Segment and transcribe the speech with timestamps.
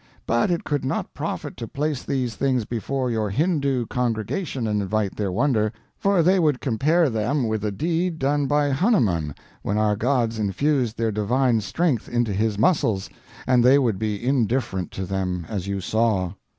[0.25, 5.15] But it could not profit to place these things before your Hindoo congregation and invite
[5.15, 9.95] their wonder; for they would compare them with the deed done by Hanuman, when our
[9.95, 13.11] gods infused their divine strength into his muscles;
[13.45, 16.33] and they would be indifferent to them as you saw.